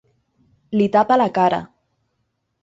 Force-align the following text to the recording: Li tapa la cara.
Li 0.79 0.87
tapa 0.95 1.19
la 1.23 1.29
cara. 1.37 1.61